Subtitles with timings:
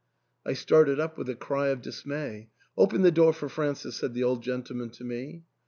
[0.43, 4.23] I started up with a cry of dismay." Open the door for Francis," said the
[4.23, 5.43] old gentleman to me.